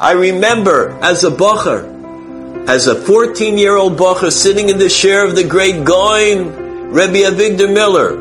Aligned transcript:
I 0.00 0.12
remember 0.12 0.96
as 1.02 1.24
a 1.24 1.30
bocher, 1.30 2.68
as 2.68 2.86
a 2.86 2.94
14 2.94 3.58
year 3.58 3.74
old 3.74 3.96
bocher 3.96 4.30
sitting 4.30 4.68
in 4.68 4.78
the 4.78 4.84
shiur 4.84 5.28
of 5.28 5.34
the 5.34 5.42
great 5.42 5.84
Gaon, 5.84 6.90
Rebbe 6.92 7.26
Avigdor 7.28 7.74
Miller, 7.74 8.14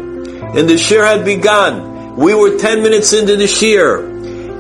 and 0.58 0.68
the 0.68 0.74
shiur 0.74 1.06
had 1.06 1.24
begun. 1.24 2.16
We 2.16 2.34
were 2.34 2.58
10 2.58 2.82
minutes 2.82 3.14
into 3.14 3.36
the 3.36 3.44
shiur, 3.44 4.02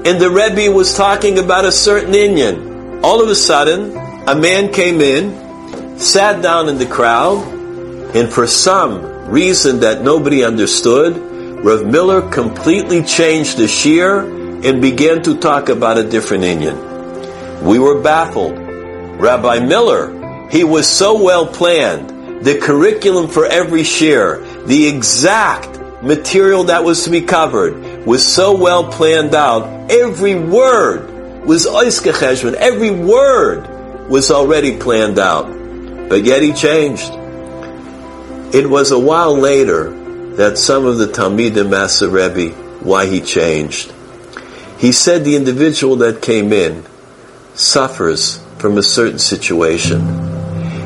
and 0.06 0.22
the 0.22 0.30
Rebbe 0.30 0.72
was 0.72 0.96
talking 0.96 1.40
about 1.40 1.66
a 1.66 1.72
certain 1.72 2.14
Inyan. 2.14 3.02
All 3.04 3.20
of 3.20 3.29
a 3.29 3.36
sudden, 3.36 3.97
a 4.27 4.36
man 4.36 4.71
came 4.71 5.02
in, 5.02 5.97
sat 5.97 6.43
down 6.43 6.70
in 6.70 6.77
the 6.77 6.86
crowd, 6.86 7.39
and 8.15 8.31
for 8.31 8.45
some 8.45 9.27
reason 9.27 9.79
that 9.79 10.04
nobody 10.04 10.43
understood, 10.43 11.18
Rav 11.65 11.84
Miller 11.84 12.21
completely 12.29 13.02
changed 13.02 13.57
the 13.57 13.63
shiur 13.63 14.63
and 14.63 14.84
began 14.84 15.23
to 15.23 15.36
talk 15.39 15.70
about 15.70 15.97
a 15.97 16.07
different 16.07 16.43
Inyan. 16.43 16.87
We 17.62 17.80
were 17.80 18.02
baffled. 18.02 18.58
Rabbi 18.58 19.59
Miller, 19.59 20.50
he 20.50 20.63
was 20.63 20.88
so 20.88 21.22
well 21.22 21.48
planned. 21.48 22.45
The 22.45 22.59
curriculum 22.59 23.30
for 23.30 23.45
every 23.45 23.81
shiur, 23.81 24.66
the 24.68 24.88
exact 24.88 26.04
material 26.04 26.66
that 26.66 26.84
was 26.84 27.04
to 27.04 27.09
be 27.09 27.22
covered 27.22 28.05
was 28.05 28.26
so 28.26 28.55
well 28.55 28.91
planned 28.91 29.34
out. 29.34 29.91
Every 29.91 30.36
word 30.36 31.45
was 31.45 31.66
oiskecheshvan. 31.66 32.54
Every 32.54 32.91
word 32.91 34.09
was 34.09 34.30
already 34.31 34.78
planned 34.78 35.17
out. 35.17 35.48
But 36.09 36.23
yet 36.23 36.42
he 36.42 36.53
changed. 36.53 37.12
It 38.53 38.70
was 38.70 38.92
a 38.92 39.00
while 39.00 39.38
later 39.38 39.89
that 40.36 40.58
some 40.58 40.86
of 40.86 41.00
the 41.00 41.08
Talmidim 41.08 41.73
asked 41.73 42.00
the 42.00 42.09
Rebbe 42.09 42.55
why 42.81 43.08
he 43.08 43.20
changed. 43.20 43.92
He 44.78 44.92
said 44.92 45.26
the 45.26 45.36
individual 45.36 45.98
that 45.98 46.22
came 46.22 46.53
in 46.53 46.86
suffers 47.57 48.39
from 48.59 48.77
a 48.77 48.84
certain 48.84 49.20
situation. 49.20 50.02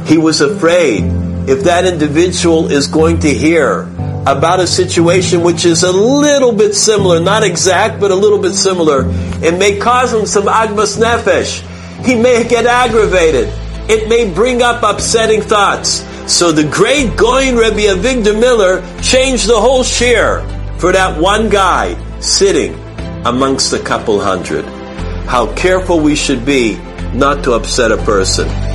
He 0.05 0.17
was 0.17 0.41
afraid 0.41 1.03
if 1.47 1.63
that 1.63 1.85
individual 1.85 2.71
is 2.71 2.87
going 2.87 3.19
to 3.19 3.29
hear 3.29 3.81
about 4.25 4.59
a 4.59 4.67
situation 4.67 5.41
which 5.41 5.65
is 5.65 5.83
a 5.83 5.91
little 5.91 6.51
bit 6.51 6.75
similar, 6.75 7.19
not 7.19 7.43
exact, 7.43 7.99
but 7.99 8.11
a 8.11 8.15
little 8.15 8.39
bit 8.39 8.53
similar, 8.53 9.05
it 9.43 9.57
may 9.57 9.77
cause 9.77 10.13
him 10.13 10.25
some 10.25 10.45
agmas 10.45 10.97
nefesh. 10.97 11.65
He 12.05 12.15
may 12.15 12.47
get 12.47 12.65
aggravated. 12.65 13.49
It 13.89 14.07
may 14.07 14.31
bring 14.31 14.61
up 14.61 14.83
upsetting 14.83 15.41
thoughts. 15.41 16.05
So 16.31 16.51
the 16.51 16.69
great 16.69 17.17
Gaon 17.17 17.55
Rebbe 17.55 17.93
Avigdor 17.93 18.39
Miller 18.39 18.81
changed 19.01 19.49
the 19.49 19.59
whole 19.59 19.83
shiur 19.83 20.45
for 20.79 20.91
that 20.91 21.19
one 21.19 21.49
guy 21.49 21.97
sitting 22.19 22.75
amongst 23.25 23.73
a 23.73 23.79
couple 23.79 24.19
hundred 24.19 24.65
how 25.27 25.53
careful 25.53 25.99
we 25.99 26.15
should 26.15 26.45
be 26.45 26.77
not 27.13 27.43
to 27.43 27.53
upset 27.53 27.91
a 27.91 27.97
person. 27.97 28.70